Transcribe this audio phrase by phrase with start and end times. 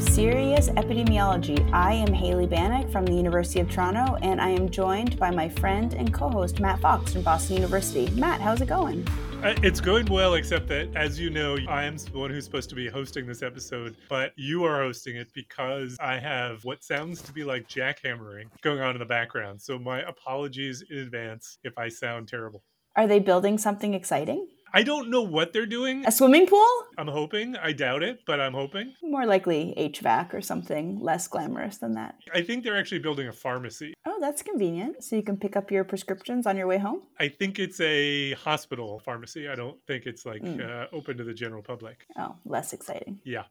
[0.00, 1.70] Serious Epidemiology.
[1.74, 5.48] I am Hailey Banack from the University of Toronto, and I am joined by my
[5.48, 8.10] friend and co host Matt Fox from Boston University.
[8.12, 9.06] Matt, how's it going?
[9.42, 12.70] Uh, it's going well, except that, as you know, I am the one who's supposed
[12.70, 17.20] to be hosting this episode, but you are hosting it because I have what sounds
[17.22, 19.60] to be like jackhammering going on in the background.
[19.60, 22.64] So, my apologies in advance if I sound terrible.
[22.96, 24.48] Are they building something exciting?
[24.72, 26.04] I don't know what they're doing.
[26.06, 26.66] A swimming pool?
[26.96, 27.56] I'm hoping.
[27.56, 28.94] I doubt it, but I'm hoping.
[29.02, 32.16] More likely HVAC or something less glamorous than that.
[32.32, 33.94] I think they're actually building a pharmacy.
[34.06, 35.02] Oh, that's convenient.
[35.02, 37.02] So you can pick up your prescriptions on your way home?
[37.18, 39.48] I think it's a hospital pharmacy.
[39.48, 40.60] I don't think it's like mm.
[40.60, 42.06] uh, open to the general public.
[42.16, 43.20] Oh, less exciting.
[43.24, 43.44] Yeah.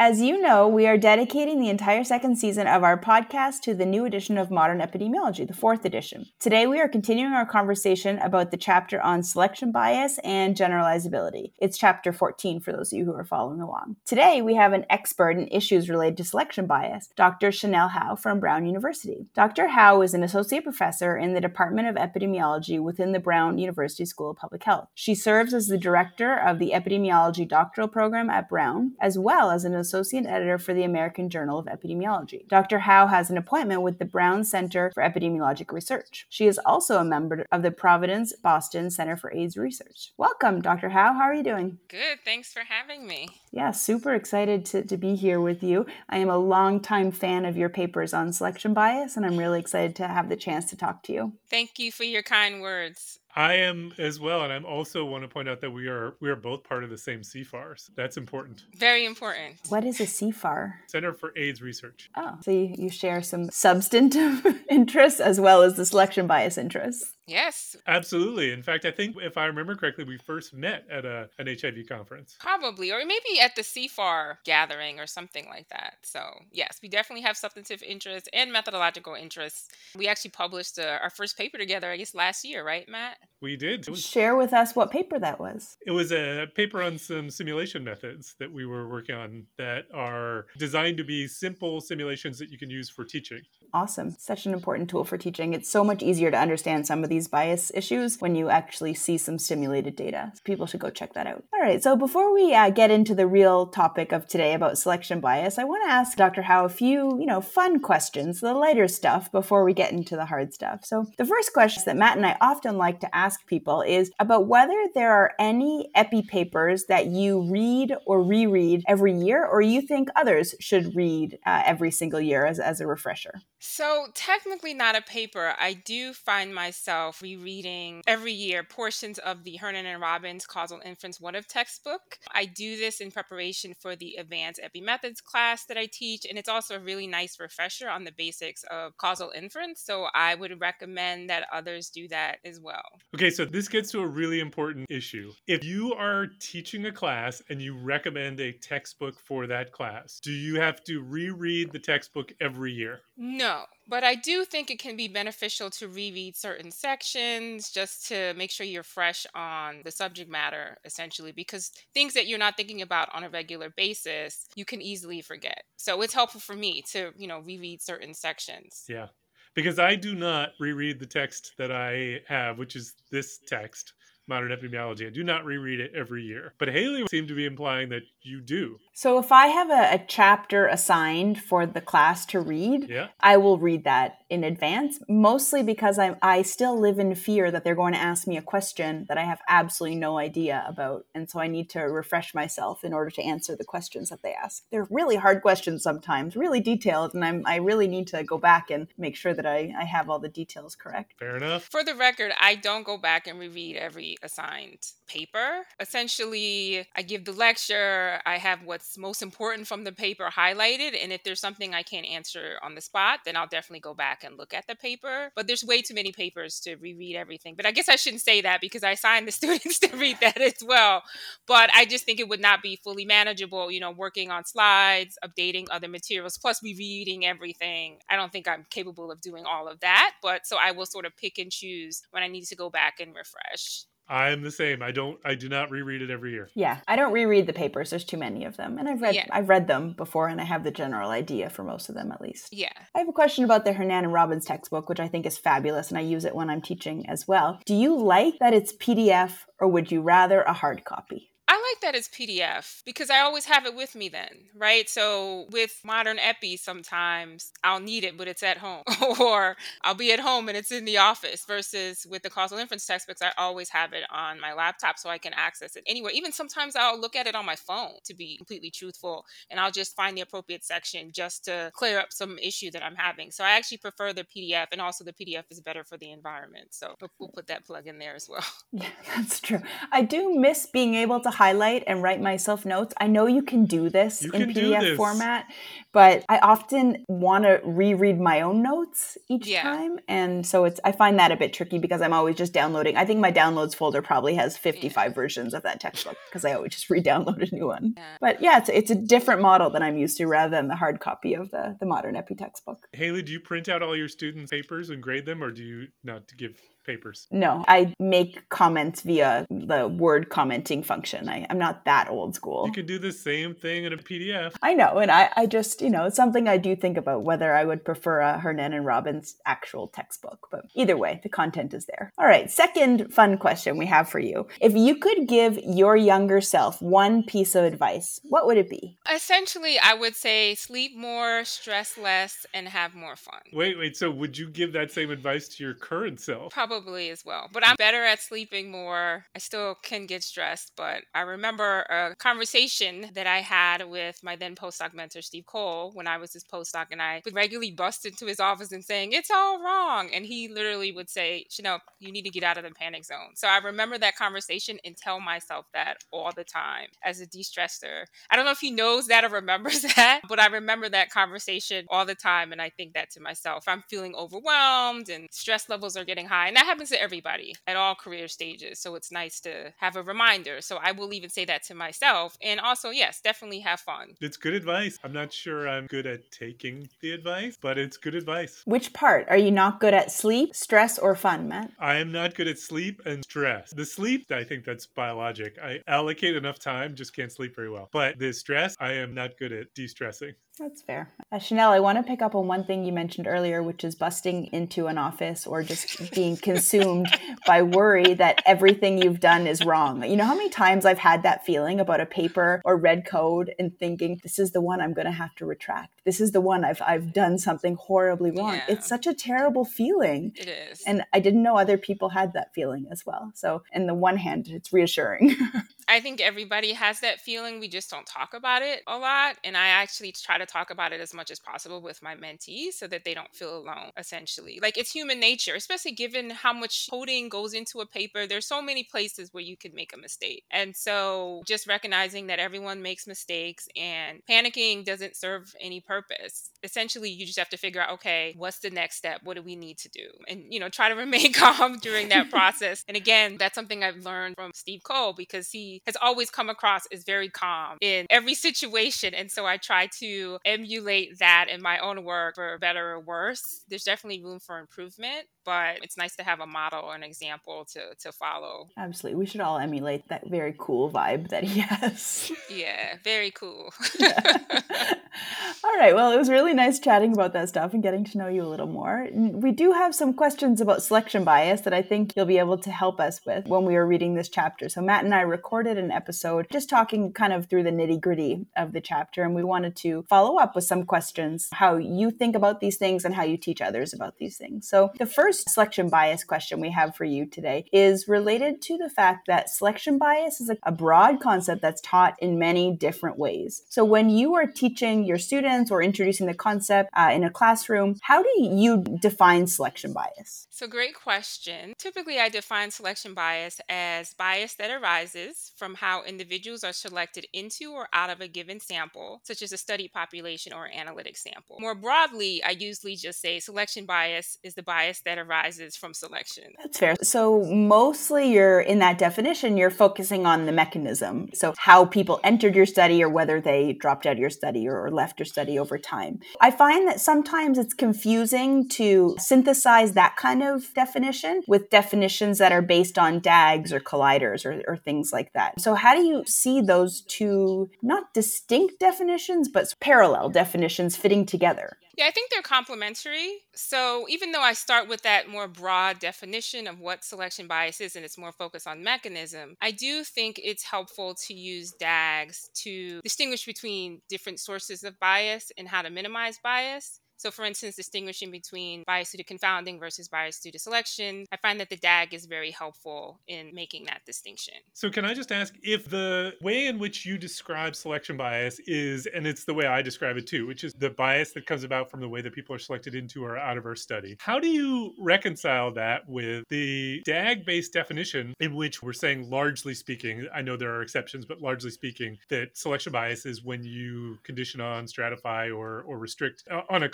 [0.00, 3.84] As you know, we are dedicating the entire second season of our podcast to the
[3.84, 6.26] new edition of Modern Epidemiology, the fourth edition.
[6.38, 11.52] Today, we are continuing our conversation about the chapter on selection bias and generalizability.
[11.58, 13.96] It's chapter 14 for those of you who are following along.
[14.06, 17.48] Today, we have an expert in issues related to selection bias, Dr.
[17.48, 19.26] Chanelle Howe from Brown University.
[19.34, 19.68] Dr.
[19.68, 24.30] Howe is an associate professor in the Department of Epidemiology within the Brown University School
[24.30, 24.88] of Public Health.
[24.94, 29.57] She serves as the director of the epidemiology doctoral program at Brown, as well as
[29.64, 32.46] an associate editor for the American Journal of Epidemiology.
[32.48, 32.80] Dr.
[32.80, 36.26] Howe has an appointment with the Brown Center for Epidemiologic Research.
[36.28, 40.12] She is also a member of the Providence Boston Center for AIDS Research.
[40.16, 40.90] Welcome, Dr.
[40.90, 41.14] Howe.
[41.14, 41.78] How are you doing?
[41.88, 42.18] Good.
[42.24, 43.28] Thanks for having me.
[43.52, 45.86] Yeah, super excited to, to be here with you.
[46.08, 49.96] I am a longtime fan of your papers on selection bias, and I'm really excited
[49.96, 51.32] to have the chance to talk to you.
[51.50, 53.17] Thank you for your kind words.
[53.38, 56.28] I am as well, and I'm also want to point out that we are we
[56.28, 57.78] are both part of the same CFAR.
[57.78, 58.64] So that's important.
[58.76, 59.60] Very important.
[59.68, 60.72] What is a CFAR?
[60.88, 62.10] Center for AIDS Research.
[62.16, 67.14] Oh, so you, you share some substantive interests as well as the selection bias interests.
[67.28, 67.76] Yes.
[67.86, 68.52] Absolutely.
[68.52, 71.86] In fact, I think if I remember correctly, we first met at a, an HIV
[71.86, 72.36] conference.
[72.40, 75.96] Probably, or maybe at the CFAR gathering or something like that.
[76.02, 79.68] So, yes, we definitely have substantive interests and methodological interests.
[79.94, 83.18] We actually published uh, our first paper together, I guess, last year, right, Matt?
[83.42, 83.86] We did.
[83.88, 85.76] Was, Share with us what paper that was.
[85.86, 90.46] It was a paper on some simulation methods that we were working on that are
[90.56, 93.42] designed to be simple simulations that you can use for teaching.
[93.74, 94.16] Awesome.
[94.18, 95.52] Such an important tool for teaching.
[95.52, 99.18] It's so much easier to understand some of these bias issues when you actually see
[99.18, 100.32] some simulated data.
[100.44, 101.42] People should go check that out.
[101.52, 101.82] All right.
[101.82, 105.64] So before we uh, get into the real topic of today about selection bias, I
[105.64, 106.42] want to ask Dr.
[106.42, 110.26] Howe a few, you know, fun questions, the lighter stuff before we get into the
[110.26, 110.84] hard stuff.
[110.84, 114.46] So the first question that Matt and I often like to ask people is about
[114.46, 119.80] whether there are any epi papers that you read or reread every year, or you
[119.80, 123.40] think others should read uh, every single year as, as a refresher.
[123.60, 125.54] So, technically, not a paper.
[125.58, 131.20] I do find myself rereading every year portions of the Hernan and Robins Causal Inference
[131.20, 132.18] What If textbook.
[132.32, 136.38] I do this in preparation for the Advanced Epi Methods class that I teach, and
[136.38, 139.80] it's also a really nice refresher on the basics of causal inference.
[139.82, 143.00] So, I would recommend that others do that as well.
[143.14, 145.32] Okay, so this gets to a really important issue.
[145.48, 150.30] If you are teaching a class and you recommend a textbook for that class, do
[150.32, 153.00] you have to reread the textbook every year?
[153.16, 153.47] No.
[153.48, 158.34] No, but I do think it can be beneficial to reread certain sections just to
[158.34, 162.82] make sure you're fresh on the subject matter, essentially, because things that you're not thinking
[162.82, 165.62] about on a regular basis, you can easily forget.
[165.78, 168.84] So it's helpful for me to, you know, reread certain sections.
[168.86, 169.06] Yeah.
[169.54, 173.94] Because I do not reread the text that I have, which is this text
[174.28, 175.06] modern epidemiology.
[175.06, 176.52] I do not reread it every year.
[176.58, 178.78] But Hailey seemed to be implying that you do.
[178.92, 183.08] So if I have a, a, chapter assigned for the class to read, yeah.
[183.20, 187.62] I will read that in advance, mostly because I, I still live in fear that
[187.62, 191.06] they're going to ask me a question that I have absolutely no idea about.
[191.14, 194.32] And so I need to refresh myself in order to answer the questions that they
[194.32, 194.64] ask.
[194.70, 198.70] They're really hard questions sometimes, really detailed, and I'm, I really need to go back
[198.70, 201.14] and make sure that I, I have all the details correct.
[201.18, 201.68] Fair enough.
[201.70, 205.64] For the record, I don't go back and reread every assigned paper.
[205.80, 211.12] Essentially, I give the lecture, I have what's most important from the paper highlighted, and
[211.12, 214.36] if there's something I can't answer on the spot, then I'll definitely go back and
[214.36, 215.30] look at the paper.
[215.34, 217.54] But there's way too many papers to reread everything.
[217.56, 220.40] But I guess I shouldn't say that because I assign the students to read that
[220.40, 221.02] as well.
[221.46, 225.18] But I just think it would not be fully manageable, you know, working on slides,
[225.24, 227.98] updating other materials, plus rereading everything.
[228.08, 230.12] I don't think I'm capable of doing all of that.
[230.22, 233.00] But so I will sort of pick and choose when I need to go back
[233.00, 233.84] and refresh.
[234.08, 234.82] I'm the same.
[234.82, 236.48] I don't I do not reread it every year.
[236.54, 237.90] Yeah, I don't reread the papers.
[237.90, 238.78] There's too many of them.
[238.78, 239.26] And I've read yeah.
[239.30, 242.20] I've read them before and I have the general idea for most of them at
[242.20, 242.52] least.
[242.52, 242.72] Yeah.
[242.94, 245.90] I have a question about the Hernan and Robins textbook, which I think is fabulous
[245.90, 247.60] and I use it when I'm teaching as well.
[247.66, 251.30] Do you like that it's PDF or would you rather a hard copy?
[251.50, 254.86] I like that as PDF because I always have it with me then, right?
[254.88, 258.82] So with modern epi, sometimes I'll need it, but it's at home,
[259.20, 261.46] or I'll be at home and it's in the office.
[261.48, 265.16] Versus with the causal inference textbooks, I always have it on my laptop so I
[265.16, 266.12] can access it anywhere.
[266.12, 269.72] Even sometimes I'll look at it on my phone to be completely truthful, and I'll
[269.72, 273.30] just find the appropriate section just to clear up some issue that I'm having.
[273.30, 276.68] So I actually prefer the PDF, and also the PDF is better for the environment.
[276.74, 278.44] So we'll put that plug in there as well.
[278.70, 279.62] Yeah, that's true.
[279.90, 282.92] I do miss being able to highlight and write myself notes.
[283.00, 284.96] I know you can do this You in PDF this.
[284.96, 285.44] format,
[285.92, 289.62] but I often want to reread my own notes each Yeah.
[289.62, 290.00] time.
[290.08, 292.96] And so it's I find that a bit tricky because I'm always just downloading.
[292.96, 296.72] I think my downloads folder probably has 55 versions of that textbook because I always
[296.72, 297.94] just re-download a new one.
[297.96, 298.16] Yeah.
[298.20, 300.98] But yeah, it's it's a different model than I'm used to rather than the hard
[300.98, 302.78] copy of the the modern epi textbook.
[302.92, 305.86] Hailey, do you print out all your students' papers and grade them, or do you
[306.02, 306.56] not give
[306.88, 307.28] papers?
[307.30, 311.28] No, I make comments via the word commenting function.
[311.28, 312.66] I, I'm not that old school.
[312.66, 314.54] You can do the same thing in a PDF.
[314.62, 317.52] I know, and I, I just, you know, it's something I do think about whether
[317.54, 320.48] I would prefer a Hernan and Robins actual textbook.
[320.50, 322.10] But either way, the content is there.
[322.18, 324.48] All right, second fun question we have for you.
[324.60, 328.96] If you could give your younger self one piece of advice, what would it be?
[329.14, 333.40] Essentially, I would say sleep more, stress less, and have more fun.
[333.52, 333.94] Wait, wait.
[333.94, 336.52] So would you give that same advice to your current self?
[336.52, 337.48] Probably as well.
[337.52, 339.24] But I'm better at sleeping more.
[339.34, 344.36] I still can get stressed, but I remember a conversation that I had with my
[344.36, 348.06] then postdoc mentor, Steve Cole, when I was his postdoc, and I would regularly bust
[348.06, 350.10] into his office and saying, It's all wrong.
[350.14, 353.34] And he literally would say, Chanelle, you need to get out of the panic zone.
[353.34, 357.42] So I remember that conversation and tell myself that all the time as a de
[357.42, 358.04] stressor.
[358.30, 361.86] I don't know if he knows that or remembers that, but I remember that conversation
[361.88, 362.52] all the time.
[362.52, 363.64] And I think that to myself.
[363.66, 366.48] I'm feeling overwhelmed and stress levels are getting high.
[366.48, 368.78] And that happens to everybody at all career stages.
[368.78, 370.60] So it's nice to have a reminder.
[370.60, 372.36] So I will even say that to myself.
[372.42, 374.14] And also, yes, definitely have fun.
[374.20, 374.98] It's good advice.
[375.02, 378.62] I'm not sure I'm good at taking the advice, but it's good advice.
[378.66, 379.26] Which part?
[379.30, 381.72] Are you not good at sleep, stress, or fun, Matt?
[381.78, 383.70] I am not good at sleep and stress.
[383.70, 385.58] The sleep, I think that's biologic.
[385.62, 387.88] I allocate enough time, just can't sleep very well.
[387.92, 390.34] But the stress, I am not good at de stressing.
[390.58, 391.12] That's fair.
[391.30, 393.94] Uh, Chanelle, I want to pick up on one thing you mentioned earlier, which is
[393.94, 397.06] busting into an office or just being consumed
[397.46, 400.02] by worry that everything you've done is wrong.
[400.02, 403.54] You know how many times I've had that feeling about a paper or read code
[403.58, 406.00] and thinking, this is the one I'm going to have to retract.
[406.04, 408.54] This is the one I've, I've done something horribly wrong.
[408.54, 408.64] Yeah.
[408.68, 410.32] It's such a terrible feeling.
[410.34, 410.82] It is.
[410.86, 413.30] And I didn't know other people had that feeling as well.
[413.34, 415.36] So, in the one hand, it's reassuring.
[415.88, 417.60] I think everybody has that feeling.
[417.60, 419.36] We just don't talk about it a lot.
[419.42, 422.74] And I actually try to talk about it as much as possible with my mentees
[422.74, 424.58] so that they don't feel alone, essentially.
[424.60, 428.26] Like it's human nature, especially given how much coding goes into a paper.
[428.26, 430.44] There's so many places where you could make a mistake.
[430.50, 436.50] And so just recognizing that everyone makes mistakes and panicking doesn't serve any purpose.
[436.62, 439.20] Essentially, you just have to figure out, okay, what's the next step?
[439.24, 440.06] What do we need to do?
[440.28, 442.84] And, you know, try to remain calm during that process.
[442.86, 446.86] And again, that's something I've learned from Steve Cole because he has always come across
[446.92, 449.14] as very calm in every situation.
[449.14, 453.64] And so I try to emulate that in my own work for better or worse.
[453.68, 457.64] There's definitely room for improvement, but it's nice to have a model or an example
[457.72, 458.68] to, to follow.
[458.76, 459.18] Absolutely.
[459.18, 462.30] We should all emulate that very cool vibe that he has.
[462.50, 463.72] Yeah, very cool.
[465.64, 465.94] All right.
[465.94, 468.46] Well, it was really nice chatting about that stuff and getting to know you a
[468.46, 469.08] little more.
[469.12, 472.70] We do have some questions about selection bias that I think you'll be able to
[472.70, 474.68] help us with when we were reading this chapter.
[474.68, 478.46] So, Matt and I recorded an episode just talking kind of through the nitty gritty
[478.56, 482.36] of the chapter, and we wanted to follow up with some questions how you think
[482.36, 484.68] about these things and how you teach others about these things.
[484.68, 488.88] So, the first selection bias question we have for you today is related to the
[488.88, 493.62] fact that selection bias is a, a broad concept that's taught in many different ways.
[493.68, 497.96] So, when you are teaching your students or introducing the concept uh, in a classroom,
[498.02, 500.46] how do you define selection bias?
[500.50, 501.74] So, great question.
[501.78, 507.72] Typically, I define selection bias as bias that arises from how individuals are selected into
[507.72, 511.58] or out of a given sample, such as a study population or analytic sample.
[511.60, 515.27] More broadly, I usually just say selection bias is the bias that arises
[515.76, 516.44] from selection.
[516.58, 516.96] That's fair.
[517.02, 521.30] So, mostly you're in that definition, you're focusing on the mechanism.
[521.34, 524.90] So, how people entered your study or whether they dropped out of your study or
[524.90, 526.20] left your study over time.
[526.40, 532.52] I find that sometimes it's confusing to synthesize that kind of definition with definitions that
[532.52, 535.60] are based on DAGs or colliders or, or things like that.
[535.60, 541.76] So, how do you see those two, not distinct definitions, but parallel definitions fitting together?
[541.98, 543.38] Yeah, I think they're complementary.
[543.56, 547.96] So even though I start with that more broad definition of what selection bias is
[547.96, 553.00] and it's more focused on mechanism, I do think it's helpful to use DAGs to
[553.02, 557.00] distinguish between different sources of bias and how to minimize bias.
[557.18, 561.36] So, for instance, distinguishing between bias due to confounding versus bias due to selection, I
[561.36, 564.54] find that the DAG is very helpful in making that distinction.
[564.72, 569.06] So, can I just ask if the way in which you describe selection bias is,
[569.06, 571.90] and it's the way I describe it too, which is the bias that comes about
[571.90, 574.48] from the way that people are selected into or out of our study, how do
[574.48, 580.42] you reconcile that with the DAG based definition in which we're saying, largely speaking, I
[580.42, 584.84] know there are exceptions, but largely speaking, that selection bias is when you condition on,
[584.84, 586.88] stratify, or, or restrict uh, on a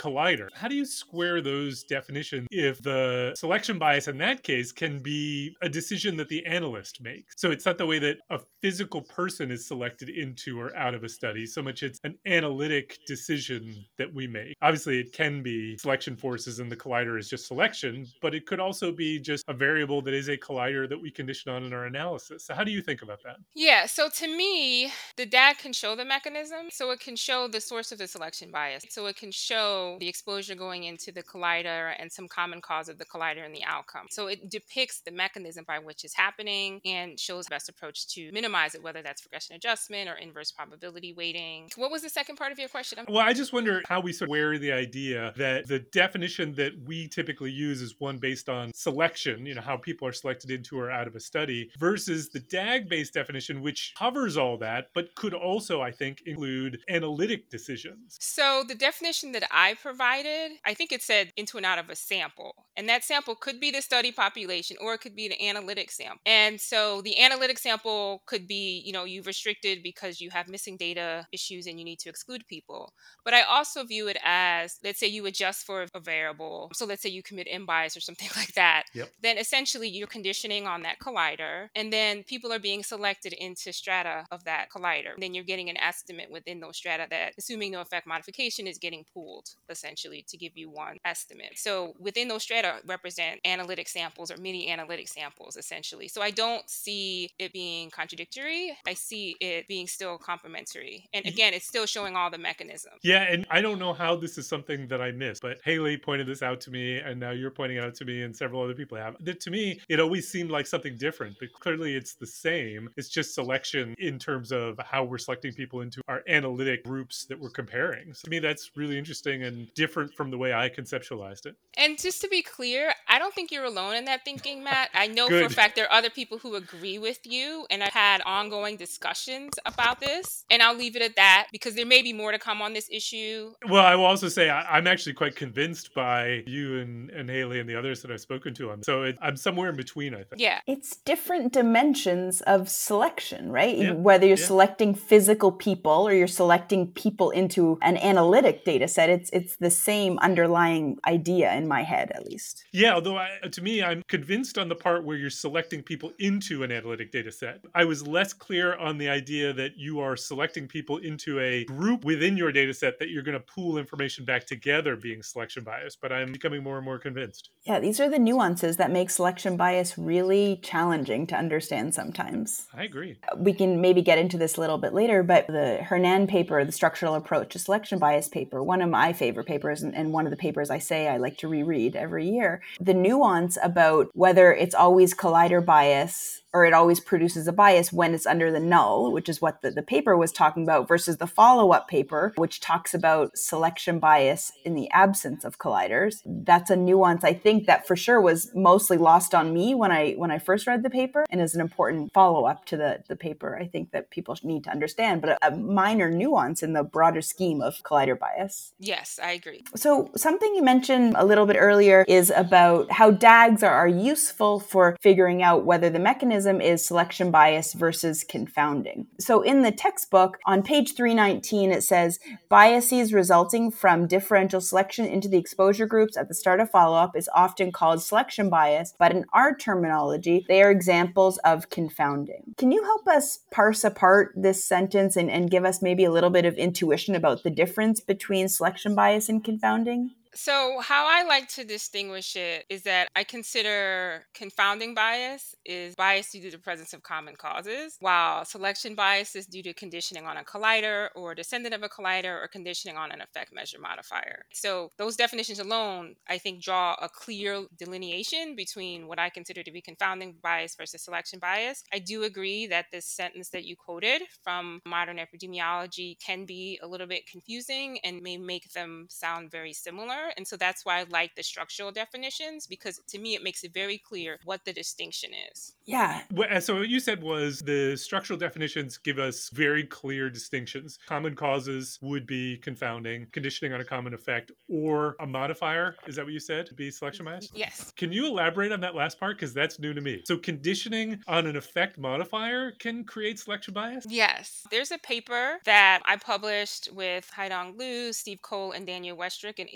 [0.54, 5.56] How do you square those definitions if the selection bias in that case can be
[5.62, 7.35] a decision that the analyst makes?
[7.37, 11.04] So it's not the way that a physical person is selected into or out of
[11.04, 14.54] a study, so much it's an analytic decision that we make.
[14.62, 18.61] Obviously, it can be selection forces and the collider is just selection, but it could
[18.61, 21.87] also be just a variable that is a collider that we condition on in our
[21.87, 22.47] analysis.
[22.47, 23.37] So how do you think about that?
[23.54, 26.66] Yeah, so to me, the DAG can show the mechanism.
[26.71, 28.85] So it can show the source of the selection bias.
[28.90, 32.99] So it can show the exposure going into the collider and some common cause of
[32.99, 34.07] the collider and the outcome.
[34.11, 38.31] So it depicts the mechanism by which it's happening and shows the best approach to
[38.31, 41.71] minimize it, whether that's regression adjustment or inverse probability weighting.
[41.77, 42.99] What was the second part of your question?
[43.09, 46.73] Well, I just wonder how we sort of wear the idea that the definition that
[46.85, 50.79] we typically use is one based on selection, you know, how people are selected into
[50.79, 55.15] or out of a study, versus the DAG based definition, which covers all that, but
[55.15, 58.19] could also, I think, include analytic decisions.
[58.21, 61.95] So the definition that I provided, I think it said into and out of a
[61.95, 62.67] sample.
[62.77, 66.19] And that sample could be the study population or it could be the analytic sample.
[66.27, 70.77] And so the analytic sample could be, you know, you've restricted because you have missing
[70.77, 72.93] data issues and you need to exclude people.
[73.25, 76.73] But I also view it as, let's say you adjust for a variable.
[76.75, 78.85] So let's say you commit bias or something like that.
[78.95, 79.11] Yep.
[79.23, 81.69] Then essentially you're conditioning on that collider.
[81.77, 85.15] And then people are being selected into strata of that collider.
[85.15, 88.79] And then you're getting an estimate within those strata that, assuming no effect modification, is
[88.79, 91.53] getting pooled essentially to give you one estimate.
[91.57, 96.09] So within those strata represent analytic samples or mini analytic samples essentially.
[96.09, 98.76] So I don't see it being contradictory.
[98.87, 101.09] I see it being still complementary.
[101.12, 101.35] And mm-hmm.
[101.35, 103.00] again, it's still showing all the mechanisms.
[103.03, 106.26] Yeah, and I don't know how this is something that I missed, but Hailey pointed
[106.26, 108.75] this out to me, and now you're pointing it out to me, and several other
[108.75, 109.17] people have.
[109.21, 112.88] That to me, it always seemed like something different, but clearly it's the same.
[112.97, 117.38] It's just selection in terms of how we're selecting people into our analytic groups that
[117.38, 118.14] we're comparing.
[118.14, 121.57] So to me, that's really interesting and different from the way I conceptualized it.
[121.76, 124.90] And just to be clear, I don't think you're alone in that thinking, Matt.
[124.95, 127.93] I know for a fact there are other people who agree with you, and I've
[127.93, 130.45] had ongoing discussions about this.
[130.50, 132.88] And I'll leave it at that because there may be more to come on this
[132.90, 133.52] issue.
[133.69, 137.61] Well, I will also say I, I'm actually quite convinced by you and, and Hailey
[137.61, 138.78] and the others that I've spoken to on.
[138.78, 138.87] this.
[138.87, 140.40] So it, I'm somewhere in between, I think.
[140.40, 140.61] Yeah.
[140.66, 143.76] It's different dimensions of selection, right?
[143.76, 144.47] Yeah, Whether you're yeah.
[144.47, 149.71] selecting physical people or you're selecting people into an analytic data set, it's it's the
[149.71, 152.65] same underlying idea in my head at least.
[152.73, 156.63] Yeah, although I, to me, I'm convinced on the part where you're selecting people into
[156.63, 157.65] an analytic data set.
[157.75, 162.05] I was less clear on the idea that you are selecting people into a group
[162.05, 165.97] within your data set that you're going to pool information back together being selection bias,
[165.97, 167.51] but I'm becoming more and more convinced.
[167.65, 172.67] Yeah, these are the nuances that make selection bias really challenging to understand sometimes.
[172.75, 173.19] I agree.
[173.37, 176.73] we can maybe get into this a little bit later, but the Hernan paper, the
[176.73, 180.31] structural approach to selection bias paper, one of my favorite papers, and, and one of
[180.31, 184.75] the papers I say I like to reread every year, the nuance about whether it's
[184.75, 189.29] always collider bias or it always produces a bias when it's under the null, which
[189.29, 192.95] is what the, the paper was talking about, versus the follow up paper, which talks
[192.95, 196.23] about selection bias in the absence of colliders.
[196.25, 200.13] That's a nuance I think that for sure was mostly lost on me when I
[200.13, 203.17] when I first read the paper and is an important follow up to the, the
[203.17, 206.85] paper I think that people need to understand, but a, a minor nuance in the
[206.85, 208.73] broader scheme of collider bias.
[208.79, 209.64] Yes, I agree.
[209.76, 214.61] So, something you mentioned a little bit earlier is about how DAGs are, are useful
[214.61, 219.07] for figuring out whether the mechanism is selection bias versus confounding.
[219.19, 225.29] So, in the textbook on page 319, it says biases resulting from differential selection into
[225.29, 229.12] the exposure groups at the start of follow up is often called selection bias, but
[229.12, 232.55] in our terminology, they are examples of confounding.
[232.57, 236.31] Can you help us parse apart this sentence and, and give us maybe a little
[236.31, 240.12] bit of intuition about the difference between selection bias and confounding?
[240.37, 246.33] So, how I like to distinguish it is that I consider confounding bias is bias
[246.33, 250.37] due to the presence of common causes, while selection bias is due to conditioning on
[250.37, 254.45] a collider or descendant of a collider or conditioning on an effect measure modifier.
[254.53, 259.71] So, those definitions alone, I think, draw a clear delineation between what I consider to
[259.71, 261.85] be confounding bias versus selection bias.
[261.93, 266.88] I do agree that this sentence that you quoted from modern epidemiology can be a
[266.88, 270.24] little bit confusing and may make them sound very similar.
[270.37, 273.73] And so that's why I like the structural definitions because to me it makes it
[273.73, 275.75] very clear what the distinction is.
[275.85, 276.23] Yeah.
[276.61, 280.99] So what you said was the structural definitions give us very clear distinctions.
[281.07, 285.97] Common causes would be confounding, conditioning on a common effect, or a modifier.
[286.07, 286.71] Is that what you said?
[286.76, 287.35] Be selection mm-hmm.
[287.35, 287.50] bias?
[287.54, 287.93] Yes.
[287.97, 289.37] Can you elaborate on that last part?
[289.37, 290.23] Because that's new to me.
[290.25, 294.07] So conditioning on an effect modifier can create selection bias?
[294.09, 294.66] Yes.
[294.71, 299.69] There's a paper that I published with Haidong Lu, Steve Cole, and Daniel Westreich in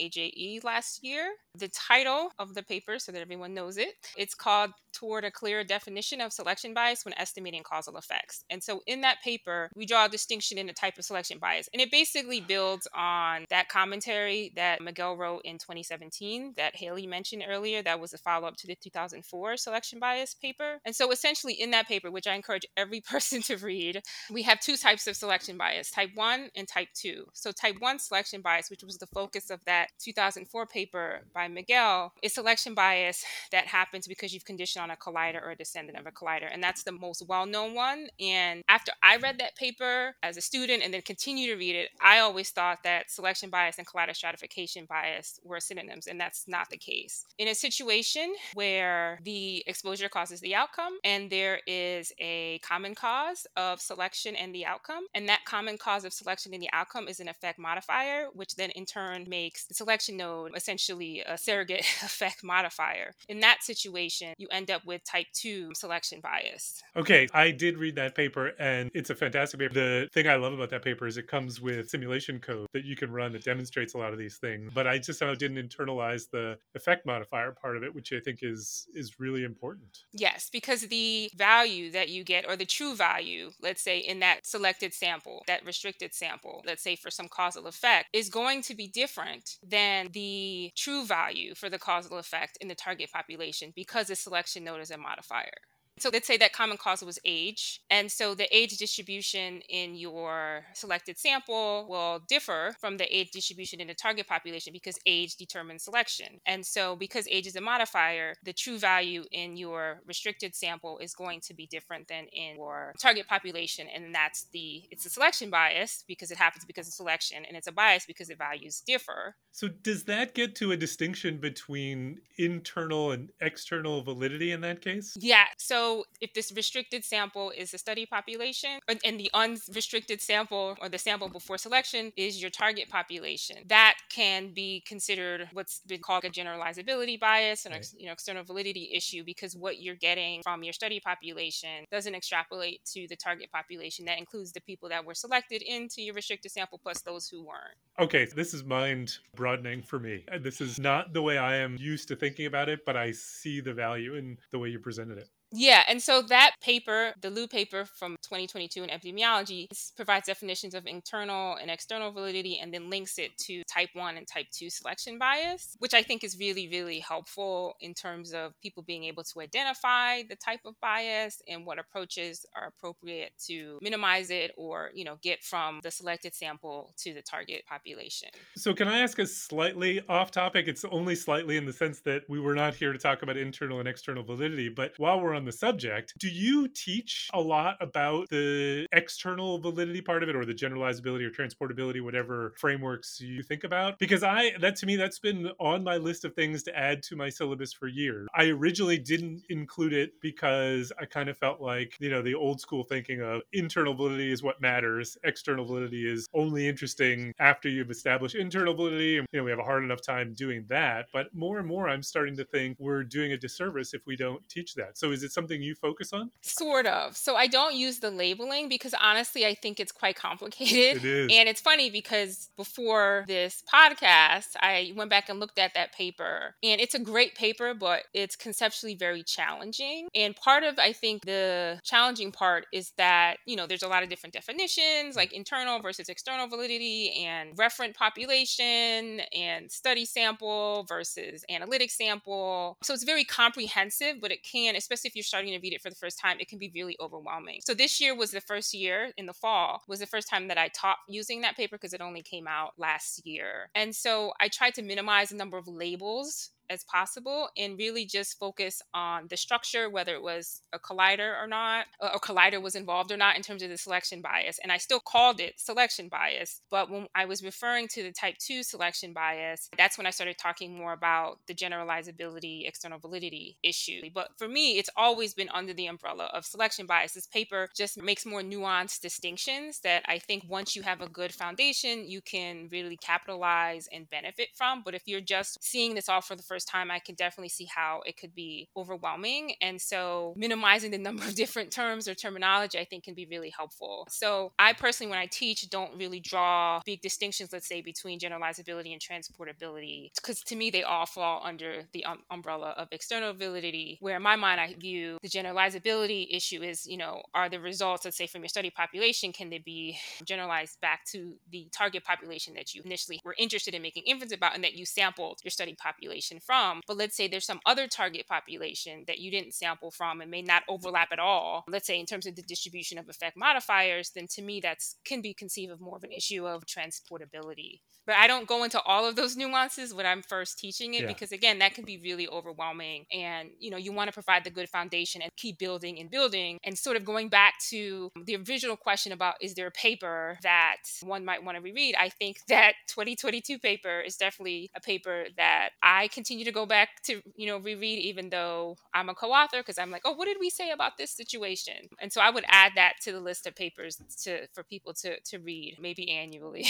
[0.62, 1.32] Last year.
[1.54, 5.64] The title of the paper, so that everyone knows it, it's called Toward a Clear
[5.64, 8.44] Definition of Selection Bias When Estimating Causal Effects.
[8.48, 11.68] And so in that paper, we draw a distinction in the type of selection bias.
[11.72, 17.44] And it basically builds on that commentary that Miguel wrote in 2017 that Hailey mentioned
[17.48, 17.82] earlier.
[17.82, 20.78] That was a follow up to the 2004 selection bias paper.
[20.84, 24.60] And so essentially in that paper, which I encourage every person to read, we have
[24.60, 27.24] two types of selection bias type 1 and type 2.
[27.32, 29.88] So type 1 selection bias, which was the focus of that
[30.28, 35.42] 2004 paper by Miguel, is selection bias that happens because you've conditioned on a collider
[35.42, 36.48] or a descendant of a collider.
[36.52, 38.08] And that's the most well known one.
[38.20, 41.90] And after I read that paper as a student and then continue to read it,
[42.00, 46.06] I always thought that selection bias and collider stratification bias were synonyms.
[46.06, 47.24] And that's not the case.
[47.38, 53.46] In a situation where the exposure causes the outcome and there is a common cause
[53.56, 57.20] of selection and the outcome, and that common cause of selection and the outcome is
[57.20, 62.44] an effect modifier, which then in turn makes the selection node essentially a surrogate effect
[62.44, 63.12] modifier.
[63.28, 66.82] In that situation, you end up with type 2 selection bias.
[66.96, 69.74] Okay, I did read that paper and it's a fantastic paper.
[69.74, 72.96] The thing I love about that paper is it comes with simulation code that you
[72.96, 74.72] can run that demonstrates a lot of these things.
[74.74, 78.40] But I just somehow didn't internalize the effect modifier part of it, which I think
[78.42, 79.98] is is really important.
[80.12, 84.46] Yes, because the value that you get or the true value, let's say in that
[84.46, 88.88] selected sample, that restricted sample, let's say for some causal effect, is going to be
[88.88, 94.16] different than the true value for the causal effect in the target population because the
[94.16, 95.58] selection node is a modifier.
[96.00, 97.80] So let's say that common cause was age.
[97.90, 103.80] And so the age distribution in your selected sample will differ from the age distribution
[103.80, 106.40] in the target population because age determines selection.
[106.46, 111.14] And so because age is a modifier, the true value in your restricted sample is
[111.14, 113.86] going to be different than in your target population.
[113.94, 117.66] And that's the it's a selection bias because it happens because of selection, and it's
[117.66, 119.36] a bias because the values differ.
[119.52, 125.16] So does that get to a distinction between internal and external validity in that case?
[125.18, 125.46] Yeah.
[125.58, 125.87] So
[126.20, 131.28] if this restricted sample is the study population, and the unrestricted sample or the sample
[131.28, 137.18] before selection is your target population, that can be considered what's been called a generalizability
[137.18, 137.86] bias and right.
[137.96, 142.84] you know external validity issue because what you're getting from your study population doesn't extrapolate
[142.84, 144.04] to the target population.
[144.04, 147.76] That includes the people that were selected into your restricted sample plus those who weren't.
[147.98, 150.24] Okay, this is mind broadening for me.
[150.32, 153.12] Uh, this is not the way I am used to thinking about it, but I
[153.12, 155.28] see the value in the way you presented it.
[155.50, 160.86] Yeah, and so that paper, the Lu paper from 2022 in epidemiology, provides definitions of
[160.86, 165.18] internal and external validity and then links it to type 1 and type 2 selection
[165.18, 169.40] bias, which I think is really, really helpful in terms of people being able to
[169.40, 175.04] identify the type of bias and what approaches are appropriate to minimize it or, you
[175.04, 178.28] know, get from the selected sample to the target population.
[178.56, 180.68] So, can I ask a slightly off topic?
[180.68, 183.78] It's only slightly in the sense that we were not here to talk about internal
[183.78, 188.28] and external validity, but while we're on the subject, do you teach a lot about
[188.28, 193.62] the external validity part of it or the generalizability or transportability, whatever frameworks you think
[193.62, 193.98] about?
[194.00, 197.16] Because I, that to me, that's been on my list of things to add to
[197.16, 198.26] my syllabus for years.
[198.34, 202.60] I originally didn't include it because I kind of felt like, you know, the old
[202.60, 207.92] school thinking of internal validity is what matters, external validity is only interesting after you've
[207.92, 209.18] established internal validity.
[209.18, 211.06] And, you know, we have a hard enough time doing that.
[211.12, 214.46] But more and more, I'm starting to think we're doing a disservice if we don't
[214.48, 214.98] teach that.
[214.98, 216.30] So is it it something you focus on?
[216.40, 217.16] Sort of.
[217.16, 221.04] So I don't use the labeling because honestly, I think it's quite complicated.
[221.04, 221.32] It is.
[221.32, 226.54] And it's funny because before this podcast, I went back and looked at that paper.
[226.62, 230.08] And it's a great paper, but it's conceptually very challenging.
[230.14, 234.02] And part of, I think, the challenging part is that, you know, there's a lot
[234.02, 241.44] of different definitions like internal versus external validity and referent population and study sample versus
[241.50, 242.76] analytic sample.
[242.82, 245.90] So it's very comprehensive, but it can, especially if you're starting to read it for
[245.90, 247.60] the first time, it can be really overwhelming.
[247.64, 250.58] So this year was the first year in the fall, was the first time that
[250.58, 253.70] I taught using that paper because it only came out last year.
[253.74, 258.38] And so I tried to minimize the number of labels as possible and really just
[258.38, 262.74] focus on the structure, whether it was a collider or not, uh, or collider was
[262.74, 264.58] involved or not in terms of the selection bias.
[264.62, 266.60] And I still called it selection bias.
[266.70, 270.38] But when I was referring to the type 2 selection bias, that's when I started
[270.38, 274.02] talking more about the generalizability, external validity issue.
[274.12, 277.12] But for me, it's always been under the umbrella of selection bias.
[277.12, 281.32] This paper just makes more nuanced distinctions that I think once you have a good
[281.32, 284.82] foundation, you can really capitalize and benefit from.
[284.84, 287.50] But if you're just seeing this all for the first first time, I can definitely
[287.50, 289.52] see how it could be overwhelming.
[289.62, 293.52] And so minimizing the number of different terms or terminology, I think can be really
[293.56, 294.08] helpful.
[294.10, 298.92] So I personally, when I teach, don't really draw big distinctions, let's say, between generalizability
[298.92, 303.98] and transportability, because to me, they all fall under the um, umbrella of external validity,
[304.00, 308.04] where in my mind, I view the generalizability issue is, you know, are the results,
[308.04, 312.54] let's say, from your study population, can they be generalized back to the target population
[312.54, 315.74] that you initially were interested in making inference about and that you sampled your study
[315.74, 316.80] population from.
[316.86, 320.40] But let's say there's some other target population that you didn't sample from and may
[320.40, 321.64] not overlap at all.
[321.68, 325.20] Let's say in terms of the distribution of effect modifiers, then to me that's can
[325.20, 327.80] be conceived of more of an issue of transportability.
[328.08, 331.08] But I don't go into all of those nuances when I'm first teaching it yeah.
[331.08, 333.04] because again, that can be really overwhelming.
[333.12, 336.56] And you know, you want to provide the good foundation and keep building and building.
[336.64, 340.76] And sort of going back to the original question about is there a paper that
[341.02, 341.96] one might want to reread?
[341.96, 346.66] I think that 2022 paper is definitely a paper that I continue continue to go
[346.66, 350.26] back to you know reread even though i'm a co-author because i'm like oh what
[350.26, 351.74] did we say about this situation?
[352.00, 355.18] And so i would add that to the list of papers to for people to
[355.20, 356.66] to read maybe annually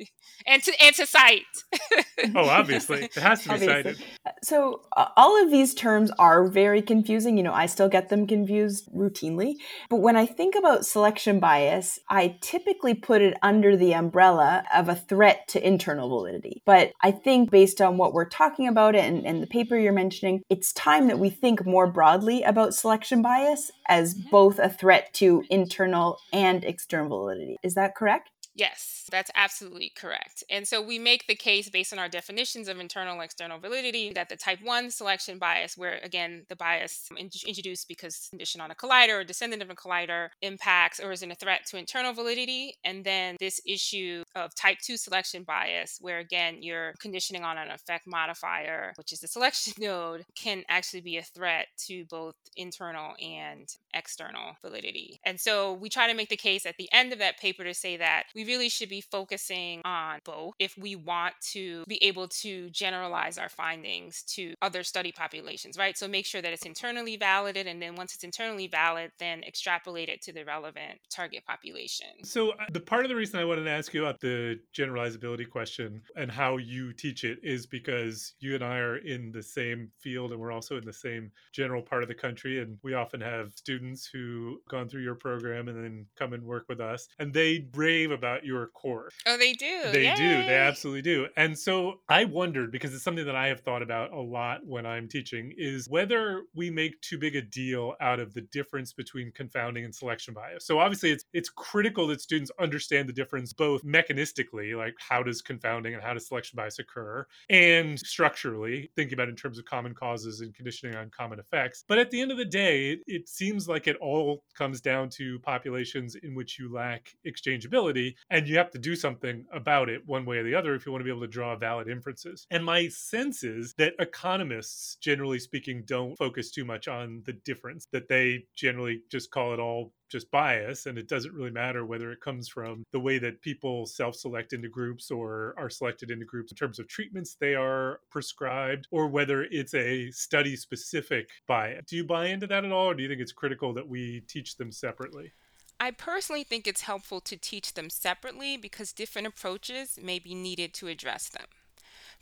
[0.46, 1.42] and to and to cite.
[2.34, 3.04] Oh obviously.
[3.04, 3.82] It has to be obviously.
[3.94, 4.04] cited.
[4.44, 7.36] So uh, all of these terms are very confusing.
[7.36, 9.54] You know i still get them confused routinely.
[9.90, 14.88] But when i think about selection bias i typically put it under the umbrella of
[14.88, 16.62] a threat to internal validity.
[16.64, 19.92] But i think based on what we're talking about it and, and the paper you're
[19.92, 24.30] mentioning, it's time that we think more broadly about selection bias as mm-hmm.
[24.30, 27.56] both a threat to internal and external validity.
[27.62, 28.30] Is that correct?
[28.54, 30.44] Yes, that's absolutely correct.
[30.50, 34.12] And so we make the case based on our definitions of internal and external validity
[34.12, 38.70] that the type 1 selection bias, where again, the bias in- introduced because condition on
[38.70, 42.12] a collider or descendant of a collider impacts or is in a threat to internal
[42.12, 42.74] validity.
[42.84, 47.70] And then this issue of type 2 selection bias, where again, you're conditioning on an
[47.70, 53.14] effect modifier, which is the selection node, can actually be a threat to both internal
[53.18, 55.20] and external validity.
[55.24, 57.74] And so we try to make the case at the end of that paper to
[57.74, 62.28] say that we really should be focusing on both if we want to be able
[62.28, 65.96] to generalize our findings to other study populations, right?
[65.96, 67.70] So make sure that it's internally validated.
[67.70, 72.08] And then once it's internally valid, then extrapolate it to the relevant target population.
[72.24, 75.48] So uh, the part of the reason I wanted to ask you about the generalizability
[75.48, 79.90] question and how you teach it is because you and I are in the same
[79.98, 82.60] field and we're also in the same general part of the country.
[82.60, 83.81] And we often have students
[84.12, 88.10] who gone through your program and then come and work with us and they rave
[88.10, 89.90] about about your course Oh, they do.
[89.92, 90.14] They Yay.
[90.14, 90.44] do.
[90.44, 91.26] They absolutely do.
[91.36, 94.86] And so I wondered because it's something that I have thought about a lot when
[94.86, 99.32] I'm teaching is whether we make too big a deal out of the difference between
[99.32, 100.66] confounding and selection bias.
[100.66, 105.42] So obviously it's it's critical that students understand the difference both mechanistically, like how does
[105.42, 109.94] confounding and how does selection bias occur, and structurally, thinking about in terms of common
[109.94, 111.84] causes and conditioning on common effects.
[111.86, 115.08] But at the end of the day, it, it seems like it all comes down
[115.10, 120.02] to populations in which you lack exchangeability and you have to do something about it
[120.06, 122.46] one way or the other if you want to be able to draw valid inferences.
[122.50, 127.86] And my sense is that economists, generally speaking, don't focus too much on the difference,
[127.92, 132.12] that they generally just call it all just bias and it doesn't really matter whether
[132.12, 136.52] it comes from the way that people self-select into groups or are selected into groups
[136.52, 141.96] in terms of treatments they are prescribed or whether it's a study specific bias do
[141.96, 144.56] you buy into that at all or do you think it's critical that we teach
[144.56, 145.32] them separately
[145.80, 150.74] I personally think it's helpful to teach them separately because different approaches may be needed
[150.74, 151.46] to address them.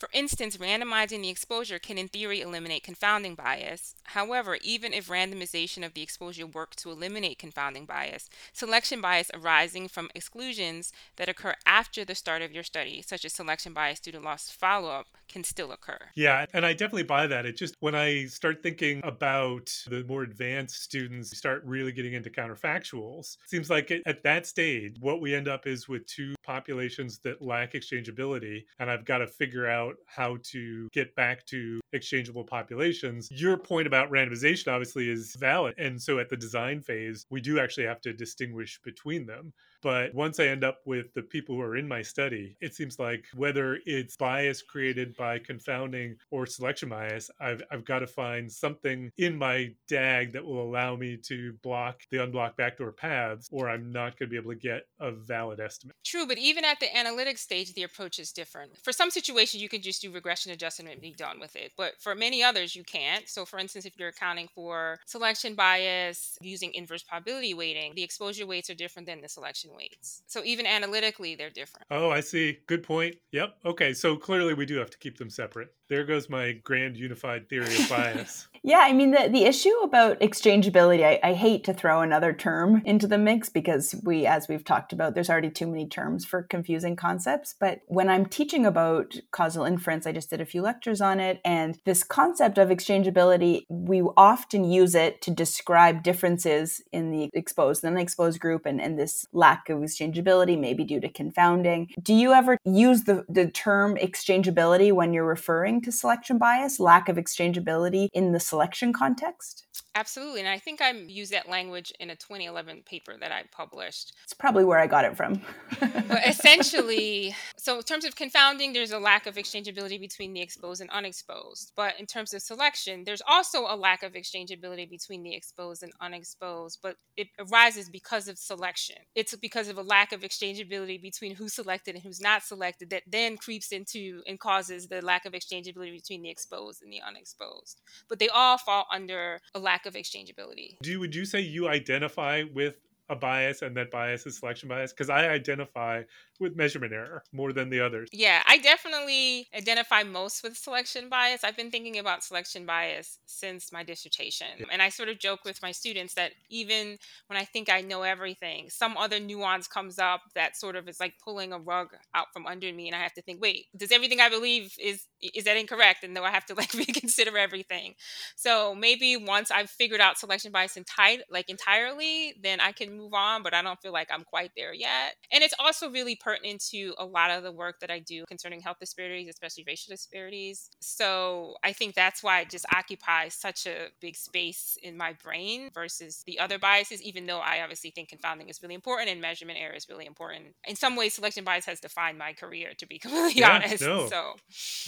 [0.00, 3.94] For instance, randomizing the exposure can in theory eliminate confounding bias.
[4.04, 9.88] However, even if randomization of the exposure worked to eliminate confounding bias, selection bias arising
[9.88, 14.12] from exclusions that occur after the start of your study, such as selection bias due
[14.12, 15.98] to lost follow up, can still occur.
[16.14, 17.44] Yeah, and I definitely buy that.
[17.44, 22.30] It just when I start thinking about the more advanced students start really getting into
[22.30, 27.18] counterfactuals, it seems like at that stage, what we end up is with two populations
[27.18, 32.44] that lack exchangeability, and I've got to figure out how to get back to exchangeable
[32.44, 33.28] populations.
[33.30, 35.74] Your point about randomization obviously is valid.
[35.78, 39.52] And so at the design phase, we do actually have to distinguish between them.
[39.82, 42.98] But once I end up with the people who are in my study, it seems
[42.98, 48.50] like whether it's bias created by confounding or selection bias, I've, I've got to find
[48.50, 53.68] something in my DAG that will allow me to block the unblocked backdoor paths, or
[53.68, 55.96] I'm not going to be able to get a valid estimate.
[56.04, 58.72] True, but even at the analytics stage, the approach is different.
[58.82, 61.72] For some situations, you can just do regression adjustment and be done with it.
[61.76, 63.28] But for many others, you can't.
[63.28, 68.46] So, for instance, if you're accounting for selection bias using inverse probability weighting, the exposure
[68.46, 70.22] weights are different than the selection weights.
[70.26, 71.86] So even analytically, they're different.
[71.90, 72.58] Oh, I see.
[72.66, 73.16] Good point.
[73.32, 73.56] Yep.
[73.64, 73.92] Okay.
[73.94, 75.72] So clearly we do have to keep them separate.
[75.90, 78.46] There goes my grand unified theory of bias.
[78.62, 82.80] yeah, I mean the, the issue about exchangeability, I, I hate to throw another term
[82.84, 86.44] into the mix because we, as we've talked about, there's already too many terms for
[86.44, 87.56] confusing concepts.
[87.58, 91.40] But when I'm teaching about causal inference, I just did a few lectures on it,
[91.44, 97.82] and this concept of exchangeability, we often use it to describe differences in the exposed
[97.82, 101.88] and unexposed group and, and this lack of exchangeability, maybe due to confounding.
[102.00, 107.08] Do you ever use the, the term exchangeability when you're referring to selection bias, lack
[107.08, 109.66] of exchangeability in the selection context?
[109.96, 110.40] Absolutely.
[110.40, 114.12] And I think I used that language in a 2011 paper that I published.
[114.22, 115.42] It's probably where I got it from.
[115.80, 120.80] but essentially, so in terms of confounding, there's a lack of exchangeability between the exposed
[120.80, 121.72] and unexposed.
[121.74, 125.92] But in terms of selection, there's also a lack of exchangeability between the exposed and
[126.00, 128.96] unexposed, but it arises because of selection.
[129.16, 133.02] It's because of a lack of exchangeability between who's selected and who's not selected that
[133.08, 137.80] then creeps into and causes the lack of exchangeability between the exposed and the unexposed.
[138.08, 140.78] But they all fall under a lack lack of exchangeability.
[140.82, 142.76] Do would you say you identify with
[143.10, 144.92] a bias and that bias is selection bias?
[144.92, 146.02] Because I identify
[146.38, 148.08] with measurement error more than the others.
[148.12, 151.44] Yeah, I definitely identify most with selection bias.
[151.44, 154.46] I've been thinking about selection bias since my dissertation.
[154.58, 154.66] Yeah.
[154.72, 156.96] And I sort of joke with my students that even
[157.26, 161.00] when I think I know everything, some other nuance comes up that sort of is
[161.00, 163.92] like pulling a rug out from under me and I have to think, wait, does
[163.92, 166.04] everything I believe is is that incorrect?
[166.04, 167.94] And then I have to like reconsider everything.
[168.36, 173.14] So maybe once I've figured out selection bias enti- like entirely, then I can move
[173.14, 175.16] on, but I don't feel like I'm quite there yet.
[175.32, 178.60] And it's also really pertinent to a lot of the work that I do concerning
[178.60, 180.70] health disparities, especially racial disparities.
[180.80, 185.70] So I think that's why it just occupies such a big space in my brain
[185.72, 189.58] versus the other biases, even though I obviously think confounding is really important and measurement
[189.60, 190.54] error is really important.
[190.66, 193.82] In some ways, selection bias has defined my career, to be completely yeah, honest.
[193.82, 194.08] No.
[194.08, 194.36] So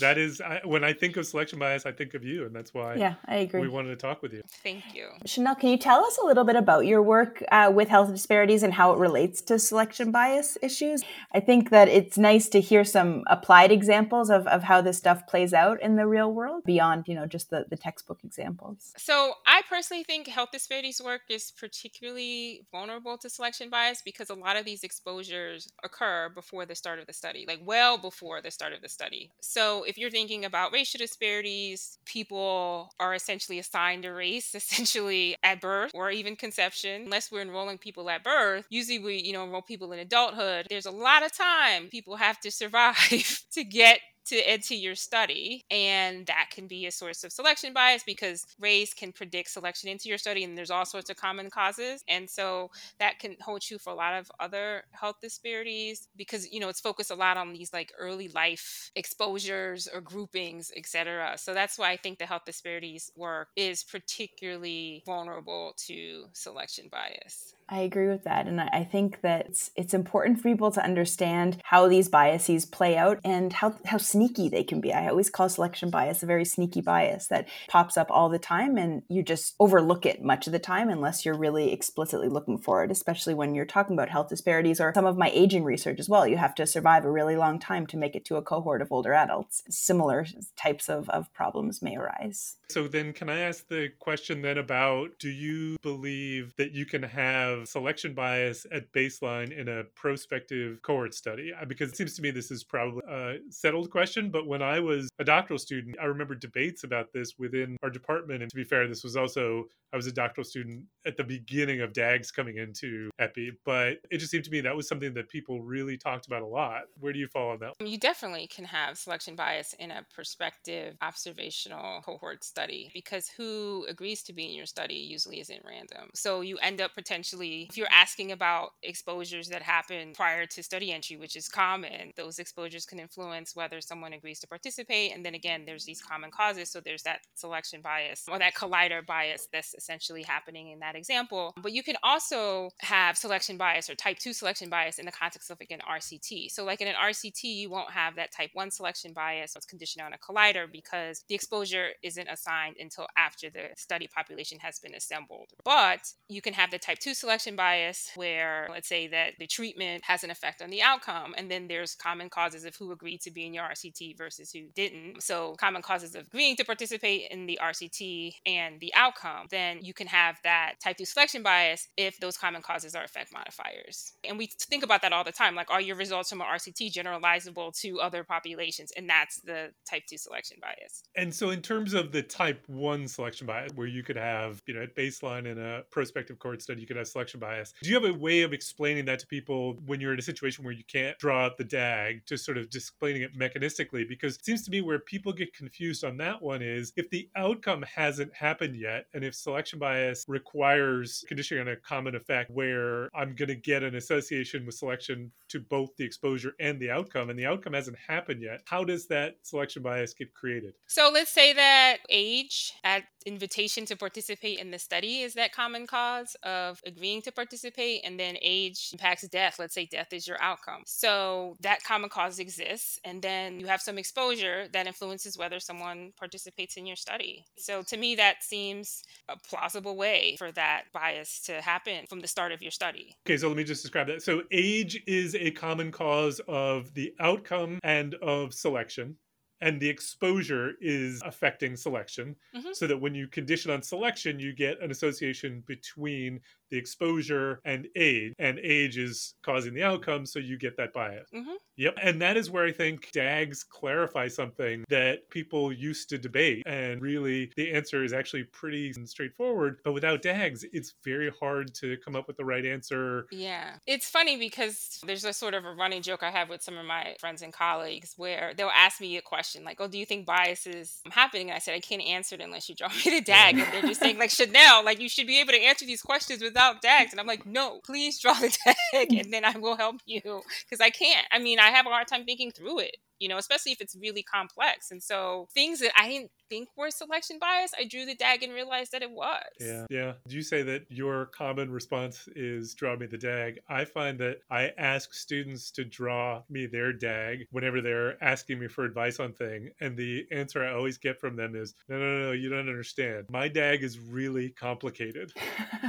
[0.01, 2.75] that is, I, when I think of selection bias, I think of you, and that's
[2.75, 3.61] why yeah, I agree.
[3.61, 4.42] we wanted to talk with you.
[4.62, 5.09] Thank you.
[5.27, 8.62] Chanelle, can you tell us a little bit about your work uh, with health disparities
[8.62, 11.02] and how it relates to selection bias issues?
[11.35, 15.26] I think that it's nice to hear some applied examples of, of how this stuff
[15.26, 18.94] plays out in the real world beyond, you know, just the, the textbook examples.
[18.96, 24.35] So I personally think health disparities work is particularly vulnerable to selection bias because a
[24.35, 28.50] lot of these exposures occur before the start of the study, like well before the
[28.50, 29.31] start of the study.
[29.42, 35.61] So if you're thinking about racial disparities, people are essentially assigned a race essentially at
[35.61, 38.66] birth or even conception, unless we're enrolling people at birth.
[38.71, 40.66] Usually we, you know, enroll people in adulthood.
[40.71, 45.65] There's a lot of time people have to survive to get to into your study
[45.71, 50.09] and that can be a source of selection bias because race can predict selection into
[50.09, 53.79] your study and there's all sorts of common causes and so that can hold true
[53.79, 57.53] for a lot of other health disparities because you know it's focused a lot on
[57.53, 62.45] these like early life exposures or groupings etc so that's why i think the health
[62.47, 68.47] disparities work is particularly vulnerable to selection bias I agree with that.
[68.47, 72.99] And I think that it's, it's important for people to understand how these biases play
[72.99, 74.92] out and how, how sneaky they can be.
[74.92, 78.77] I always call selection bias a very sneaky bias that pops up all the time
[78.77, 82.85] and you just overlook it much of the time unless you're really explicitly looking for
[82.85, 86.09] it, especially when you're talking about health disparities or some of my aging research as
[86.09, 86.27] well.
[86.27, 88.92] You have to survive a really long time to make it to a cohort of
[88.92, 89.62] older adults.
[89.70, 92.57] Similar types of, of problems may arise.
[92.68, 97.03] So then can I ask the question then about do you believe that you can
[97.03, 101.53] have selection bias at baseline in a prospective cohort study?
[101.66, 104.02] Because it seems to me this is probably a settled question.
[104.31, 108.43] But when I was a doctoral student, I remember debates about this within our department.
[108.43, 111.81] And to be fair, this was also, I was a doctoral student at the beginning
[111.83, 113.53] of DAGs coming into EPI.
[113.65, 116.47] But it just seemed to me that was something that people really talked about a
[116.47, 116.83] lot.
[116.99, 117.75] Where do you fall on that?
[117.81, 124.23] You definitely can have selection bias in a prospective observational cohort study because who agrees
[124.25, 126.11] to be in your study usually isn't random.
[126.15, 130.93] So you end up potentially, if you're asking about exposures that happen prior to study
[130.93, 135.14] entry, which is common, those exposures can influence whether someone agrees to participate.
[135.14, 136.70] And then again, there's these common causes.
[136.70, 141.52] So there's that selection bias or that collider bias that's essentially happening in that example.
[141.62, 145.50] But you can also have selection bias or type 2 selection bias in the context
[145.50, 146.50] of like an RCT.
[146.50, 149.52] So, like in an RCT, you won't have that type 1 selection bias.
[149.52, 154.09] So it's conditioned on a collider because the exposure isn't assigned until after the study
[154.09, 155.50] population has been assembled.
[155.64, 160.05] But you can have the type 2 selection bias where, let's say, that the treatment
[160.05, 163.31] has an effect on the outcome, and then there's common causes of who agreed to
[163.31, 163.82] be in your RCT
[164.16, 165.23] versus who didn't.
[165.23, 169.95] So, common causes of agreeing to participate in the RCT and the outcome, then you
[169.95, 174.12] can have that type 2 selection bias if those common causes are effect modifiers.
[174.25, 176.92] And we think about that all the time like, are your results from a RCT
[176.92, 178.92] generalizable to other populations?
[178.97, 181.03] And that's the type 2 selection bias.
[181.16, 184.75] And so, in terms of the type 1 selection bias, where you could have, you
[184.75, 187.73] know, at baseline in a prospective cohort study, you could have selection bias.
[187.83, 190.64] Do you have a way of explaining that to people when you're in a situation
[190.64, 193.72] where you can't draw out the DAG, just sort of explaining it mechanistically?
[194.09, 197.29] Because it seems to me where people get confused on that one is if the
[197.37, 203.09] outcome hasn't happened yet, and if selection bias requires conditioning on a common effect where
[203.15, 207.31] I'm going to get an association with selection to both the exposure and the outcome,
[207.31, 210.75] and the outcome hasn't happened yet, how does that selection bias get created?
[210.87, 215.87] So let's say that age at invitation to participate in the study is that common
[215.87, 219.59] cause of agreeing to participate, and then age impacts death.
[219.59, 220.83] Let's say death is your outcome.
[220.87, 226.12] So that common cause exists, and then you have some exposure that influences whether someone
[226.18, 227.44] participates in your study.
[227.57, 232.27] So to me, that seems a plausible way for that bias to happen from the
[232.27, 233.14] start of your study.
[233.25, 234.20] Okay, so let me just describe that.
[234.20, 239.16] So age is a common cause of the outcome and of selection
[239.62, 242.72] and the exposure is affecting selection mm-hmm.
[242.72, 247.87] so that when you condition on selection you get an association between the exposure and
[247.96, 251.55] age and age is causing the outcome so you get that bias mm-hmm.
[251.77, 256.62] yep and that is where i think dags clarify something that people used to debate
[256.66, 261.96] and really the answer is actually pretty straightforward but without dags it's very hard to
[262.05, 265.72] come up with the right answer yeah it's funny because there's a sort of a
[265.75, 269.16] running joke i have with some of my friends and colleagues where they'll ask me
[269.16, 271.51] a question like oh do you think bias is happening?
[271.51, 273.59] And i said i can't answer it unless you draw me the dag.
[273.59, 276.43] And they're just saying like Chanelle like you should be able to answer these questions
[276.43, 277.12] without without DAGs.
[277.12, 278.57] And I'm like, no, please draw the
[278.93, 280.21] DAG and then I will help you.
[280.65, 281.27] Because I can't.
[281.31, 283.95] I mean, I have a hard time thinking through it you know, especially if it's
[283.95, 284.91] really complex.
[284.91, 288.53] And so things that I didn't think were selection bias, I drew the DAG and
[288.53, 289.45] realized that it was.
[289.61, 289.87] Yeah.
[289.89, 290.13] Yeah.
[290.27, 293.61] Do you say that your common response is draw me the DAG.
[293.69, 298.67] I find that I ask students to draw me their DAG whenever they're asking me
[298.67, 299.71] for advice on thing.
[299.81, 303.27] And the answer I always get from them is, no, no, no, you don't understand.
[303.31, 305.33] My DAG is really complicated.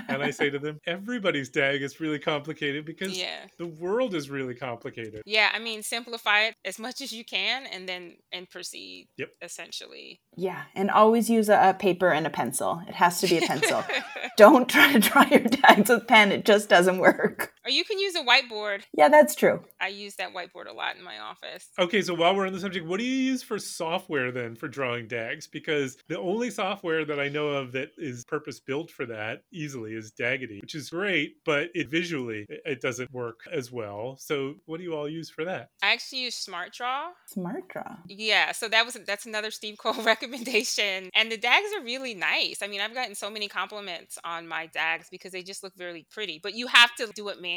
[0.08, 3.46] and I say to them, everybody's DAG is really complicated because yeah.
[3.58, 5.24] the world is really complicated.
[5.26, 5.50] Yeah.
[5.52, 9.30] I mean, simplify it as much as you you can and then and proceed yep.
[9.42, 10.22] essentially.
[10.36, 12.82] Yeah and always use a, a paper and a pencil.
[12.88, 13.84] It has to be a pencil.
[14.38, 16.32] Don't try to draw your DAGs with pen.
[16.32, 20.16] It just doesn't work or you can use a whiteboard yeah that's true i use
[20.16, 23.00] that whiteboard a lot in my office okay so while we're on the subject what
[23.00, 27.28] do you use for software then for drawing dags because the only software that i
[27.28, 31.70] know of that is purpose built for that easily is DAGitty which is great but
[31.74, 35.70] it visually it doesn't work as well so what do you all use for that
[35.82, 37.96] i actually use smart draw Smart Draw.
[38.08, 41.10] Yeah, so that was that's another Steve Cole recommendation.
[41.16, 42.62] And the DAGs are really nice.
[42.62, 46.06] I mean, I've gotten so many compliments on my DAGs because they just look really
[46.12, 46.40] pretty.
[46.42, 47.53] But you have to do it manually.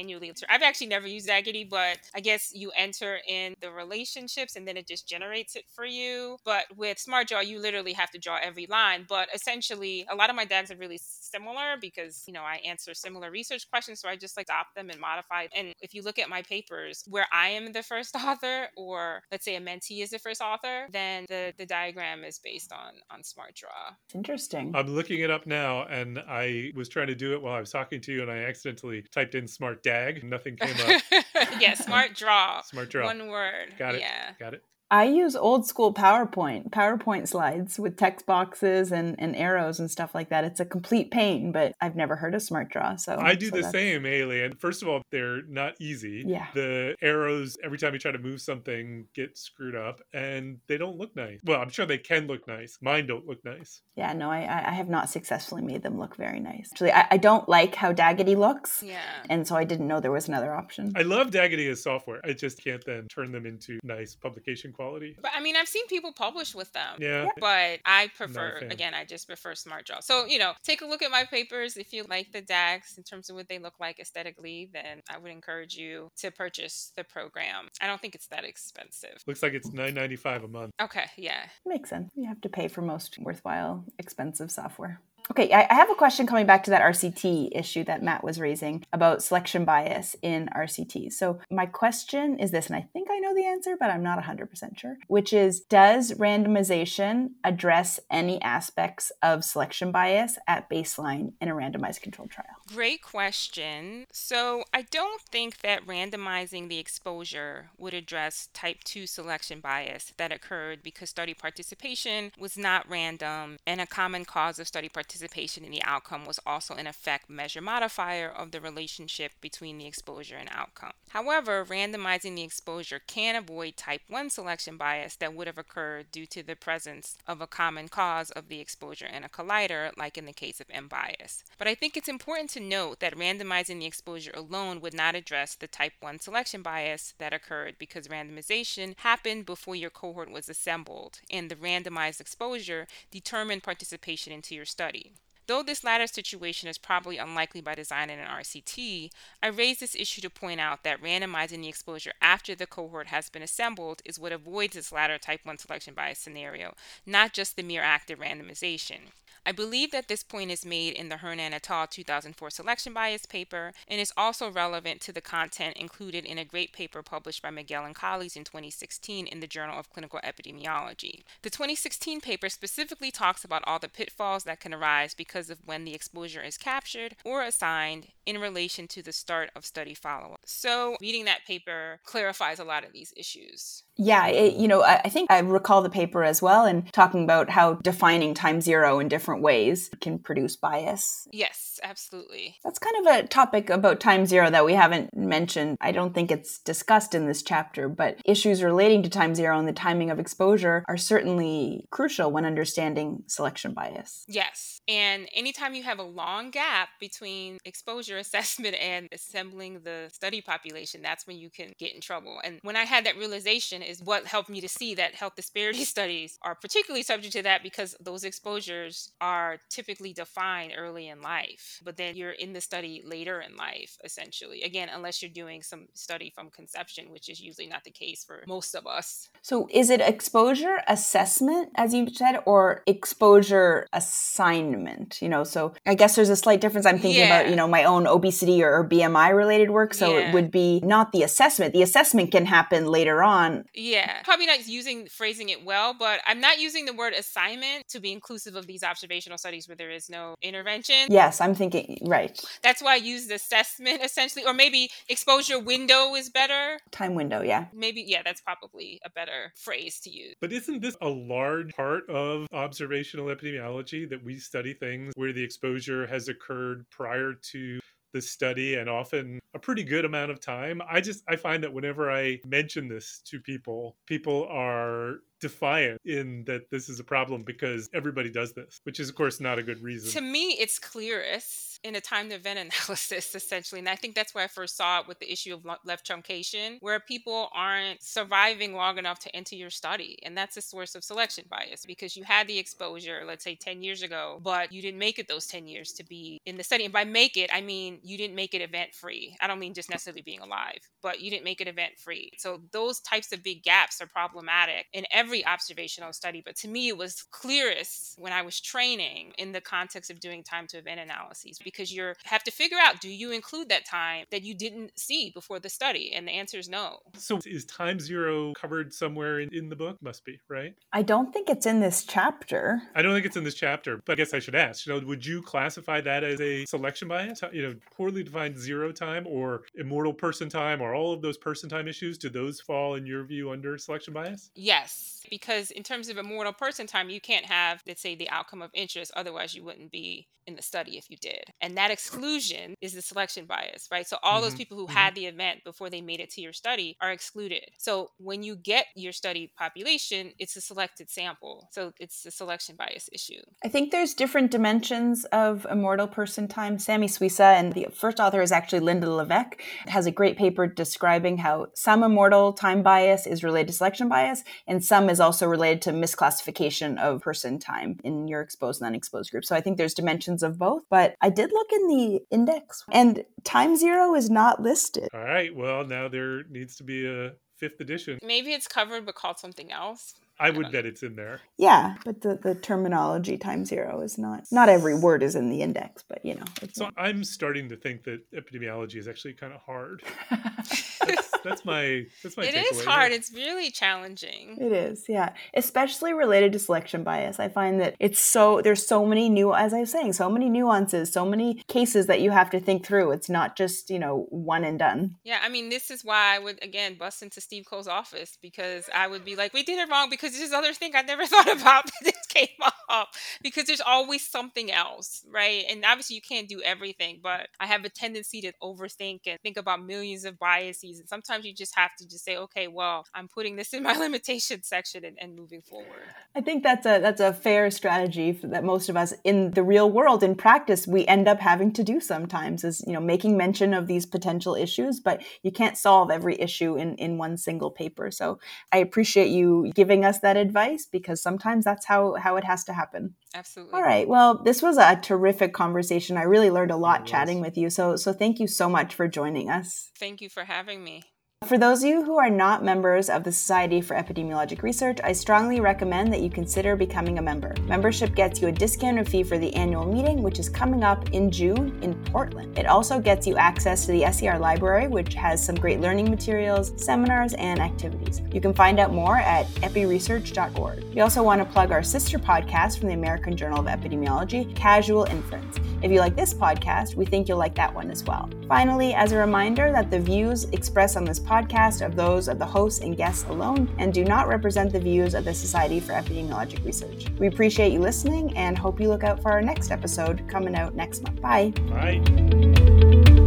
[0.49, 4.77] I've actually never used DAGitty, but I guess you enter in the relationships and then
[4.77, 6.39] it just generates it for you.
[6.45, 9.07] But with Smart Draw, you literally have to draw every line.
[9.09, 12.95] But essentially, a lot of my DAGs are really similar because you know I answer
[12.95, 15.47] similar research questions, so I just like adopt them and modify.
[15.55, 19.45] And if you look at my papers where I am the first author, or let's
[19.45, 23.23] say a mentee is the first author, then the, the diagram is based on on
[23.23, 23.95] Smart Draw.
[24.07, 24.75] It's interesting.
[24.75, 27.71] I'm looking it up now, and I was trying to do it while I was
[27.71, 30.25] talking to you, and I accidentally typed in Smart Dag.
[30.25, 31.03] Nothing came up.
[31.61, 32.63] yeah, Smart Draw.
[32.63, 33.05] Smart Draw.
[33.07, 33.75] One word.
[33.79, 34.01] Got it.
[34.01, 34.33] Yeah.
[34.37, 34.63] Got it.
[34.91, 40.15] I use old school PowerPoint, PowerPoint slides with text boxes and, and arrows and stuff
[40.15, 40.45] like that.
[40.45, 43.01] It's a complete pain, but I've never heard of SmartDraw.
[43.01, 44.55] So I do so the that's- same, Alien.
[44.57, 46.23] First of all, they're not easy.
[46.27, 46.47] Yeah.
[46.55, 50.97] The arrows, every time you try to move something, get screwed up and they don't
[50.97, 51.41] look nice.
[51.45, 52.79] Well, I'm sure they can look nice.
[52.81, 53.83] Mine don't look nice.
[53.97, 56.69] Yeah, no, I, I I have not successfully made them look very nice.
[56.73, 59.01] Actually, I, I don't like how DAGitty looks, Yeah.
[59.31, 60.93] and so I didn't know there was another option.
[60.95, 62.21] I love DAGitty as software.
[62.25, 65.17] I just can't then turn them into nice publication quality.
[65.21, 66.97] But I mean, I've seen people publish with them.
[66.99, 67.29] Yeah.
[67.41, 68.71] But I prefer, fan.
[68.71, 70.03] again, I just prefer SmartDraw.
[70.03, 71.77] So, you know, take a look at my papers.
[71.77, 75.19] If you like the DAGs in terms of what they look like aesthetically, then I
[75.19, 77.69] would encourage you to purchase the program.
[77.81, 79.23] I don't think it's that expensive.
[79.27, 80.73] Looks like it's nine ninety five a month.
[80.81, 81.47] Okay, yeah.
[81.65, 82.11] Makes sense.
[82.15, 85.01] You have to pay for most worthwhile, expensive software.
[85.31, 88.85] Okay, I have a question coming back to that RCT issue that Matt was raising
[88.93, 91.13] about selection bias in RCT.
[91.13, 94.23] So, my question is this, and I think I know the answer, but I'm not
[94.23, 101.49] 100% sure, which is Does randomization address any aspects of selection bias at baseline in
[101.49, 102.47] a randomized controlled trial?
[102.73, 104.07] Great question.
[104.13, 110.31] So, I don't think that randomizing the exposure would address type 2 selection bias that
[110.31, 115.71] occurred because study participation was not random, and a common cause of study participation in
[115.71, 120.49] the outcome was also, in effect, measure modifier of the relationship between the exposure and
[120.53, 120.93] outcome.
[121.11, 126.27] However, randomizing the exposure can avoid type 1 selection bias that would have occurred due
[126.27, 130.27] to the presence of a common cause of the exposure and a collider, like in
[130.27, 131.45] the case of M bias.
[131.59, 135.55] But I think it's important to note that randomizing the exposure alone would not address
[135.55, 141.21] the type 1 selection bias that occurred because randomization happened before your cohort was assembled,
[141.31, 145.06] and the randomized exposure determined participation into your study.
[145.47, 149.95] Though this latter situation is probably unlikely by design in an RCT, I raise this
[149.95, 154.19] issue to point out that randomizing the exposure after the cohort has been assembled is
[154.19, 156.75] what avoids this latter type 1 selection bias scenario,
[157.07, 159.13] not just the mere act of randomization.
[159.49, 161.87] I believe that this point is made in the Hernan et al.
[161.87, 166.73] 2004 selection bias paper and is also relevant to the content included in a great
[166.73, 171.23] paper published by Miguel and colleagues in 2016 in the Journal of Clinical Epidemiology.
[171.43, 175.85] The 2016 paper specifically talks about all the pitfalls that can arise because of when
[175.85, 180.41] the exposure is captured or assigned in relation to the start of study follow up.
[180.47, 183.85] So, reading that paper clarifies a lot of these issues.
[183.97, 187.25] Yeah, it, you know, I, I think I recall the paper as well and talking
[187.25, 191.27] about how defining time zero in different ways can produce bias.
[191.33, 192.57] Yes, absolutely.
[192.63, 195.79] That's kind of a topic about time zero that we haven't mentioned.
[195.81, 199.69] I don't think it's discussed in this chapter, but issues relating to time zero and
[199.69, 204.25] the timing of exposure are certainly crucial when understanding selection bias.
[204.29, 204.81] Yes.
[204.89, 211.03] And anytime you have a long gap between exposure assessment and assembling the study population,
[211.03, 212.41] that's when you can get in trouble.
[212.45, 215.85] And when I had that realization, is what helped me to see that health disparity
[215.95, 221.81] studies are particularly subject to that because those exposures are typically defined early in life,
[221.85, 224.63] but then you're in the study later in life, essentially.
[224.63, 228.43] Again, unless you're doing some study from conception, which is usually not the case for
[228.47, 229.29] most of us.
[229.43, 235.21] So, is it exposure assessment, as you said, or exposure assignment?
[235.23, 236.87] You know, so I guess there's a slight difference.
[236.87, 239.95] I'm thinking about, you know, my own obesity or, or BMI related work.
[239.95, 240.29] So, Yeah.
[240.29, 241.73] it would be not the assessment.
[241.73, 243.65] The assessment can happen later on.
[243.77, 248.01] Yeah, probably not using phrasing it well, but I'm not using the word assignment to
[248.01, 251.09] be inclusive of these observational studies where there is no intervention.
[251.11, 252.41] Yes, I'm thinking, right.
[252.63, 256.79] That's why I used assessment essentially, or maybe exposure window is better.
[256.91, 257.67] Time window, yeah.
[257.75, 260.35] Maybe, yeah, that's probably a better phrase to use.
[260.41, 265.45] But isn't this a large part of observational epidemiology that we study things where the
[265.45, 267.79] exposure has occurred prior to
[268.17, 270.81] the study and often a pretty good amount of time?
[270.91, 276.45] I just I find that whenever I mention this to people, people are defiant in
[276.47, 279.63] that this is a problem because everybody does this, which is of course not a
[279.63, 280.11] good reason.
[280.13, 283.79] To me, it's clearest in a time to event analysis, essentially.
[283.79, 286.79] And I think that's where I first saw it with the issue of left truncation,
[286.81, 290.19] where people aren't surviving long enough to enter your study.
[290.23, 293.83] And that's a source of selection bias because you had the exposure, let's say 10
[293.83, 296.85] years ago, but you didn't make it those 10 years to be in the study.
[296.85, 299.37] And by make it, I mean you didn't make it event free.
[299.41, 302.31] I don't mean just necessarily being alive, but you didn't make it event free.
[302.39, 306.43] So those types of big gaps are problematic in every observational study.
[306.45, 310.43] But to me, it was clearest when I was training in the context of doing
[310.43, 313.85] time to event analyses because because you have to figure out do you include that
[313.85, 316.13] time that you didn't see before the study?
[316.15, 316.99] And the answer is no.
[317.15, 320.01] So is time zero covered somewhere in, in the book?
[320.01, 320.75] Must be, right?
[320.93, 322.83] I don't think it's in this chapter.
[322.95, 325.07] I don't think it's in this chapter, but I guess I should ask, you know,
[325.07, 327.43] would you classify that as a selection bias?
[327.53, 331.69] You know, poorly defined zero time or immortal person time or all of those person
[331.69, 334.51] time issues, do those fall in your view under selection bias?
[334.55, 338.63] Yes because in terms of immortal person time you can't have let's say the outcome
[338.63, 342.75] of interest otherwise you wouldn't be in the study if you did and that exclusion
[342.81, 344.45] is the selection bias right so all mm-hmm.
[344.45, 344.97] those people who mm-hmm.
[344.97, 348.55] had the event before they made it to your study are excluded so when you
[348.55, 353.69] get your study population it's a selected sample so it's a selection bias issue i
[353.69, 358.53] think there's different dimensions of immortal person time Samy Suissa and the first author is
[358.53, 363.67] actually linda levesque has a great paper describing how some immortal time bias is related
[363.67, 368.29] to selection bias and some is is also related to misclassification of person time in
[368.29, 369.47] your exposed and unexposed group.
[369.47, 373.25] So I think there's dimensions of both, but I did look in the index and
[373.45, 375.09] time zero is not listed.
[375.15, 375.55] All right.
[375.55, 378.19] Well, now there needs to be a fifth edition.
[378.23, 380.15] Maybe it's covered but called something else.
[380.39, 381.41] I would bet it's in there.
[381.57, 385.63] Yeah, but the, the terminology time zero is not not every word is in the
[385.63, 386.45] index, but you know.
[386.73, 386.95] so not.
[386.97, 390.03] I'm starting to think that epidemiology is actually kind of hard.
[390.31, 392.45] that's, that's, my that's my.
[392.45, 393.13] It is hard.
[393.13, 394.59] It's really challenging.
[394.61, 397.41] It is, yeah, especially related to selection bias.
[397.41, 400.51] I find that it's so there's so many new, as I was saying, so many
[400.51, 403.13] nuances, so many cases that you have to think through.
[403.13, 405.17] It's not just you know one and done.
[405.25, 408.91] Yeah, I mean, this is why I would again bust into Steve Cole's office because
[408.95, 411.27] I would be like, we did it wrong because because there's other thing I never
[411.27, 412.49] thought about that this came
[412.89, 413.09] up
[413.43, 415.65] because there's always something else, right?
[415.69, 419.57] And obviously you can't do everything, but I have a tendency to overthink and think
[419.57, 420.99] about millions of biases.
[420.99, 423.93] And sometimes you just have to just say, okay, well, I'm putting this in my
[423.99, 425.87] limitation section and, and moving forward.
[426.35, 429.91] I think that's a that's a fair strategy that most of us in the real
[429.91, 433.73] world in practice we end up having to do sometimes is you know making mention
[433.73, 438.11] of these potential issues, but you can't solve every issue in in one single paper.
[438.11, 438.39] So
[438.73, 442.65] I appreciate you giving us us that advice because sometimes that's how how it has
[442.65, 443.15] to happen.
[443.35, 443.75] Absolutely.
[443.75, 444.09] All right.
[444.09, 446.17] Well, this was a terrific conversation.
[446.17, 447.71] I really learned a lot chatting with you.
[447.71, 449.91] So so thank you so much for joining us.
[449.99, 451.03] Thank you for having me.
[451.45, 455.13] For those of you who are not members of the Society for Epidemiologic Research, I
[455.13, 457.55] strongly recommend that you consider becoming a member.
[457.67, 461.31] Membership gets you a discounted fee for the annual meeting, which is coming up in
[461.31, 462.59] June in Portland.
[462.59, 466.73] It also gets you access to the SER library, which has some great learning materials,
[466.83, 468.23] seminars, and activities.
[468.33, 470.85] You can find out more at epiresearch.org.
[470.95, 475.05] We also want to plug our sister podcast from the American Journal of Epidemiology, Casual
[475.05, 475.59] Inference.
[475.83, 478.31] If you like this podcast, we think you'll like that one as well.
[478.49, 482.47] Finally, as a reminder that the views expressed on this podcast of those of the
[482.47, 486.65] hosts and guests alone and do not represent the views of the Society for Epidemiologic
[486.65, 487.07] Research.
[487.19, 490.75] We appreciate you listening and hope you look out for our next episode coming out
[490.75, 491.21] next month.
[491.21, 491.53] Bye.
[491.69, 493.26] Bye.